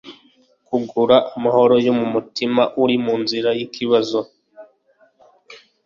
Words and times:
kugura 0.67 1.17
amahoro 1.35 1.75
yo 1.85 1.93
mumutima, 1.99 2.61
uri 2.83 2.95
munzira 3.05 3.49
yikibazo 3.59 4.19